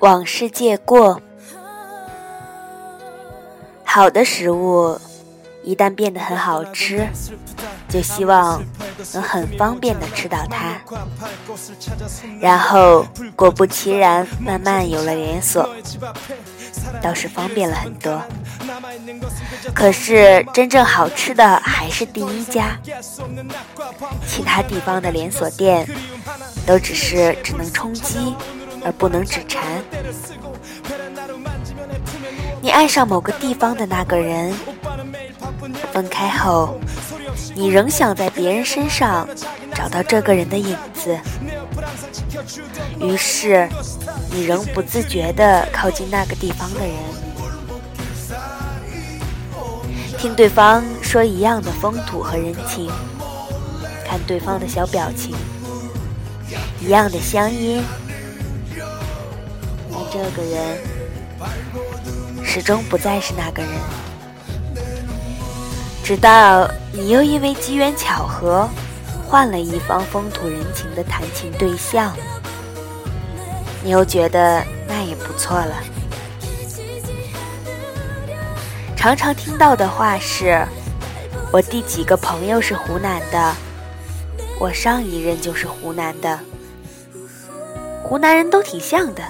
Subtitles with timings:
[0.00, 1.20] 往事借过，
[3.84, 4.98] 好的食物
[5.64, 7.08] 一旦变得很好吃，
[7.88, 8.62] 就希望
[9.12, 10.80] 能很方便的吃到它。
[12.40, 15.68] 然后果不其然，慢慢有了连锁，
[17.02, 18.22] 倒是方便了很多。
[19.74, 22.78] 可是真正好吃的还是第一家，
[24.26, 25.88] 其他地方的连锁店
[26.64, 28.36] 都只是只能充饥
[28.88, 29.62] 而不能止馋。
[32.62, 34.54] 你爱上某个地方的那个人，
[35.92, 36.80] 分开后，
[37.54, 39.28] 你仍想在别人身上
[39.74, 41.18] 找到这个人的影子，
[42.98, 43.68] 于是
[44.32, 46.96] 你仍不自觉地靠近那个地方的人。
[50.16, 52.90] 听对方说一样的风土和人情，
[54.04, 55.36] 看对方的小表情，
[56.80, 57.84] 一样的乡音，
[60.10, 60.78] 这个人
[62.44, 63.70] 始终不再是那个人。
[66.02, 68.66] 直到你又因为机缘巧合，
[69.26, 72.16] 换了一方风土人情的谈情对象，
[73.84, 75.74] 你又觉得那也不错了。
[78.96, 80.66] 常常听到的话是
[81.52, 83.54] ：“我第几个朋友是湖南的，
[84.58, 86.38] 我上一任就是湖南的，
[88.02, 89.22] 湖南人都挺像的。”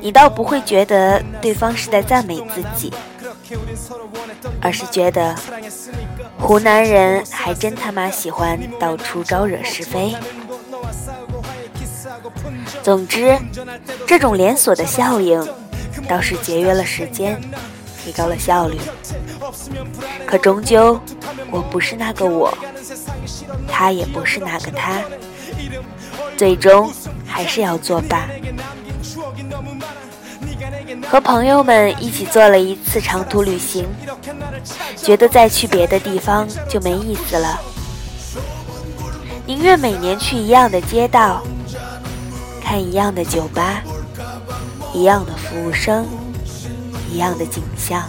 [0.00, 2.92] 你倒不会觉得对方是在赞美自己，
[4.60, 5.34] 而是觉得
[6.38, 10.14] 湖南人还真他妈喜欢到处招惹是非。
[12.82, 13.38] 总之，
[14.06, 15.46] 这种连锁的效应。
[16.08, 17.38] 倒是节约了时间，
[18.02, 18.78] 提高了效率。
[20.26, 20.98] 可终究，
[21.50, 22.52] 我不是那个我，
[23.68, 25.00] 他也不是那个他，
[26.36, 26.90] 最终
[27.32, 28.28] 还是要作罢。
[31.08, 33.86] 和朋友们一起做了一次长途旅行，
[34.96, 37.58] 觉得再去别的地方就没意思了，
[39.46, 41.42] 宁愿每年去一样的街道，
[42.62, 43.82] 看一样的酒吧。
[44.94, 46.06] 一样的服务生，
[47.10, 48.02] 一样的景象，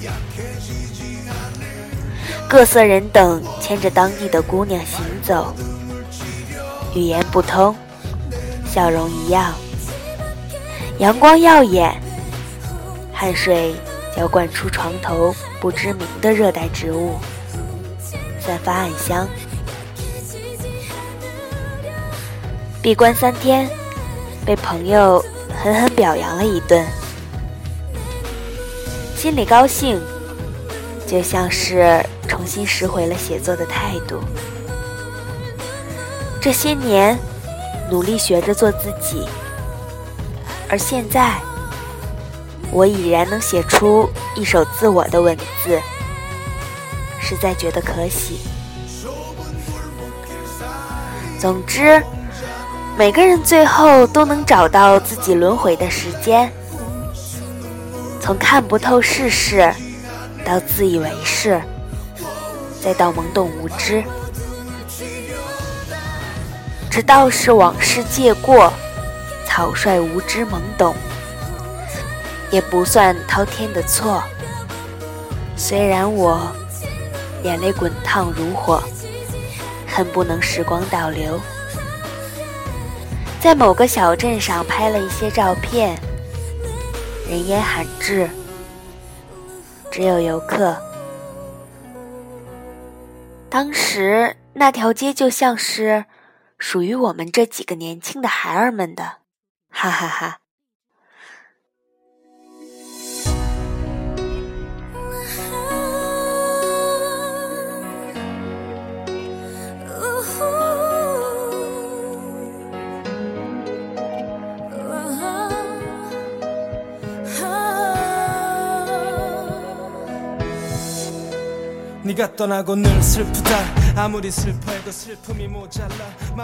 [2.45, 5.55] 各色人等牵着当地的姑娘行走，
[6.93, 7.73] 语言不通，
[8.73, 9.53] 笑容一样，
[10.97, 11.95] 阳光耀眼，
[13.13, 13.75] 汗水
[14.17, 17.19] 浇灌出床头不知名的热带植物，
[18.39, 19.27] 散发暗香。
[22.81, 23.69] 闭关三天，
[24.43, 25.23] 被朋友。
[25.63, 26.85] 狠狠表扬了一顿，
[29.15, 30.01] 心里高兴，
[31.07, 34.19] 就像是重新拾回了写作的态度。
[36.41, 37.17] 这些年，
[37.93, 39.23] 努力学着做自己，
[40.67, 41.39] 而现在，
[42.71, 45.79] 我已然能写出一首自我的文字，
[47.21, 48.39] 实在觉得可喜。
[51.39, 52.03] 总之。
[52.95, 56.51] 每个人最后都能找到自己轮回的时间，
[58.21, 59.73] 从看不透世事，
[60.45, 61.59] 到自以为是，
[62.83, 64.03] 再到懵懂无知，
[66.93, 68.71] 直到是往事借过，
[69.47, 70.93] 草率无知懵懂，
[72.51, 74.23] 也不算滔天的错。
[75.55, 76.39] 虽然我
[77.41, 78.79] 眼泪滚烫如火，
[79.87, 81.39] 恨不能时光倒流。
[83.41, 85.97] 在某个小镇上拍了一些照片，
[87.27, 88.29] 人烟罕至，
[89.89, 90.77] 只有游客。
[93.49, 96.05] 当时那条街就像是
[96.63, 99.17] 属于我们这几个年轻的孩儿们的，
[99.69, 100.39] 哈哈哈。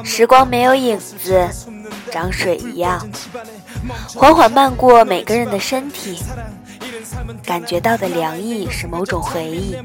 [0.04, 1.50] 时光没有影子，
[2.12, 3.07] 涨水一样，
[4.16, 6.19] 缓缓漫过每个人的身体。
[7.44, 9.75] 感觉到的凉意是某种回忆，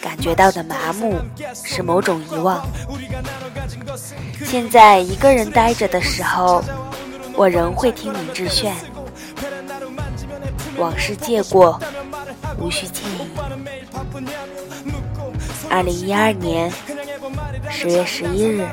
[0.00, 1.16] 感觉到的麻木
[1.54, 2.66] 是某种遗忘。
[4.44, 6.64] 现在一个人呆着的时候，
[7.34, 8.74] 我仍会听林志炫，
[10.76, 11.80] 往事借过，
[12.58, 13.37] 无需歉意。
[15.70, 16.70] 二零一二年
[17.70, 18.66] 十月十一日，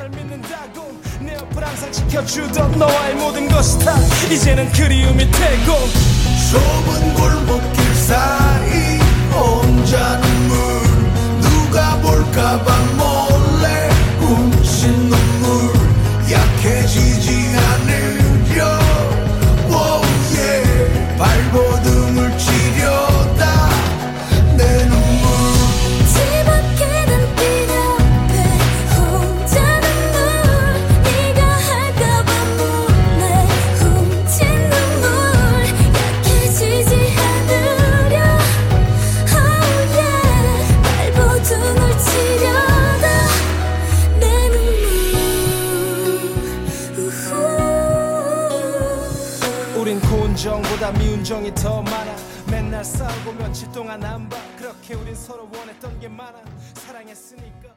[49.86, 52.16] 우린 고운 정보다 미운 정이 더 많아.
[52.50, 54.36] 맨날 싸우고 며칠 동안 안봐.
[54.58, 56.42] 그렇게 우린 서로 원했던 게 많아.
[56.74, 57.70] 사랑했으니까